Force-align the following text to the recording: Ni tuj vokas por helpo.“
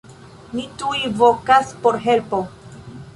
Ni 0.59 0.63
tuj 0.79 1.01
vokas 1.19 1.75
por 1.83 1.99
helpo.“ 2.09 2.41